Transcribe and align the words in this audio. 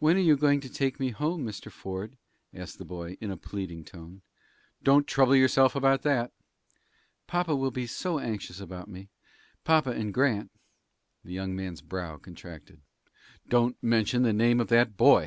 "When 0.00 0.18
are 0.18 0.20
you 0.20 0.36
going 0.36 0.60
to 0.60 0.68
take 0.68 1.00
me 1.00 1.12
home, 1.12 1.42
Mr. 1.42 1.72
Ford?" 1.72 2.18
asked 2.52 2.76
the 2.76 2.84
boy, 2.84 3.16
in 3.22 3.30
a 3.30 3.38
pleading 3.38 3.86
tone. 3.86 4.20
"Don't 4.82 5.06
trouble 5.06 5.34
yourself 5.34 5.74
about 5.74 6.02
that." 6.02 6.32
"Papa 7.26 7.56
will 7.56 7.70
be 7.70 7.86
so 7.86 8.18
anxious 8.18 8.60
about 8.60 8.86
me 8.86 9.08
papa 9.64 9.92
and 9.92 10.12
Grant!" 10.12 10.50
The 11.24 11.32
young 11.32 11.56
man's 11.56 11.80
brow 11.80 12.18
contracted. 12.18 12.82
"Don't 13.48 13.82
mention 13.82 14.24
the 14.24 14.34
name 14.34 14.60
of 14.60 14.68
that 14.68 14.94
boy! 14.98 15.24